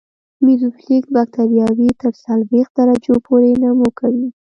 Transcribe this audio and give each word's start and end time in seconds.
میزوفیلیک 0.45 1.05
بکټریاوې 1.15 1.89
تر 2.01 2.11
څلوېښت 2.23 2.71
درجو 2.77 3.15
پورې 3.27 3.49
نمو 3.61 3.89
کوي. 3.99 4.27